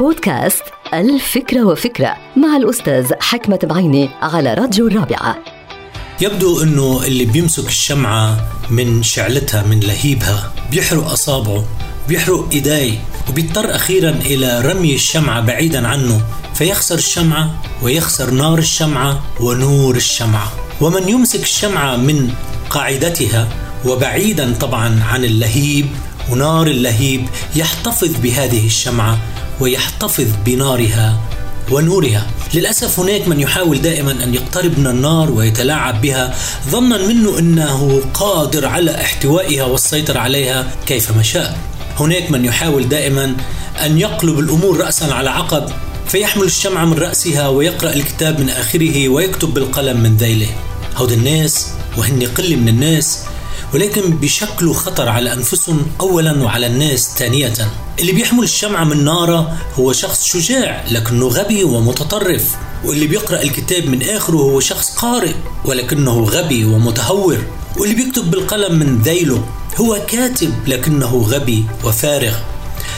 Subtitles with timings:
[0.00, 0.62] بودكاست
[0.94, 5.36] الفكرة وفكرة مع الأستاذ حكمة بعيني على راديو الرابعة.
[6.20, 11.64] يبدو إنه اللي بيمسك الشمعة من شعلتها من لهيبها بيحرق أصابعه
[12.08, 16.20] بيحرق إيديه وبيضطر أخيرا إلى رمي الشمعة بعيدا عنه
[16.54, 17.50] فيخسر الشمعة
[17.82, 20.52] ويخسر نار الشمعة ونور الشمعة.
[20.80, 22.30] ومن يمسك الشمعة من
[22.70, 23.48] قاعدتها
[23.84, 25.86] وبعيدا طبعا عن اللهيب
[26.30, 29.18] ونار اللهيب يحتفظ بهذه الشمعة
[29.60, 31.20] ويحتفظ بنارها
[31.70, 32.26] ونورها.
[32.54, 36.34] للأسف هناك من يحاول دائما أن يقترب من النار ويتلاعب بها
[36.70, 41.58] ظنا منه أنه قادر على احتوائها والسيطرة عليها كيفما شاء.
[41.96, 43.36] هناك من يحاول دائما
[43.84, 45.70] أن يقلب الأمور رأسا على عقب
[46.08, 50.48] فيحمل الشمعة من رأسها ويقرأ الكتاب من آخره ويكتب بالقلم من ذيله.
[50.96, 53.18] هود الناس وهن قلة من الناس
[53.74, 57.52] ولكن بيشكلوا خطر على أنفسهم أولا وعلى الناس ثانية.
[58.00, 62.56] اللي بيحمل الشمعة من نارة هو شخص شجاع لكنه غبي ومتطرف.
[62.84, 67.38] واللي بيقرأ الكتاب من آخره هو شخص قارئ ولكنه غبي ومتهور.
[67.76, 69.44] واللي بيكتب بالقلم من ذيله
[69.76, 72.34] هو كاتب لكنه غبي وفارغ.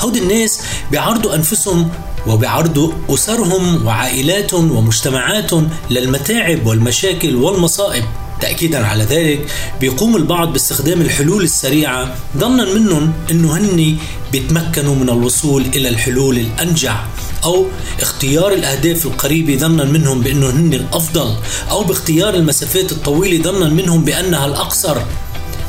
[0.00, 0.60] هود الناس
[0.90, 1.90] بيعرضوا أنفسهم
[2.26, 8.04] وبيعرضوا أسرهم وعائلاتهم ومجتمعاتهم للمتاعب والمشاكل والمصائب.
[8.40, 9.46] تأكيدا على ذلك
[9.80, 13.96] بيقوم البعض باستخدام الحلول السريعة ظنا منهم أنه هن
[14.32, 17.04] بيتمكنوا من الوصول إلى الحلول الأنجع
[17.44, 17.66] أو
[18.00, 21.34] اختيار الأهداف القريبة ظنا منهم بأنه هن الأفضل
[21.70, 24.96] أو باختيار المسافات الطويلة ظنا منهم بأنها الأقصر.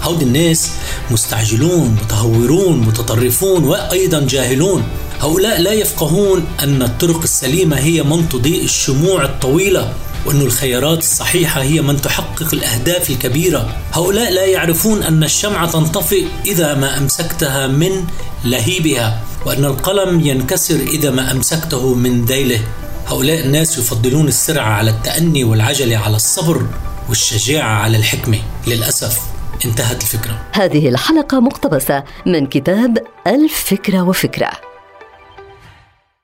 [0.01, 0.71] هود الناس
[1.11, 4.83] مستعجلون متهورون متطرفون وأيضا جاهلون.
[5.21, 9.93] هؤلاء لا يفقهون أن الطرق السليمة هي من تضيء الشموع الطويلة.
[10.25, 13.75] وأن الخيارات الصحيحة هي من تحقق الأهداف الكبيرة.
[13.93, 18.05] هؤلاء لا يعرفون أن الشمعة تنطفئ إذا ما أمسكتها من
[18.45, 22.59] لهيبها وأن القلم ينكسر إذا ما أمسكته من ذيله
[23.07, 26.65] هؤلاء الناس يفضلون السرعة على التأني والعجلة على الصبر
[27.09, 28.39] والشجاعة على الحكمة.
[28.67, 29.19] للأسف
[29.65, 30.41] انتهت الفكرة.
[30.51, 32.97] هذه الحلقة مقتبسة من كتاب
[33.27, 34.70] الفكرة وفكرة.